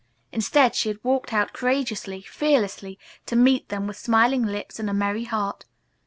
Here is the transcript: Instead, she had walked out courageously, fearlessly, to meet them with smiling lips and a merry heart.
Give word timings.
Instead, 0.31 0.73
she 0.73 0.89
had 0.89 0.97
walked 1.03 1.31
out 1.31 1.53
courageously, 1.53 2.23
fearlessly, 2.23 2.97
to 3.27 3.35
meet 3.35 3.69
them 3.69 3.85
with 3.85 3.97
smiling 3.97 4.43
lips 4.43 4.79
and 4.79 4.89
a 4.89 4.95
merry 4.95 5.25
heart. 5.25 5.67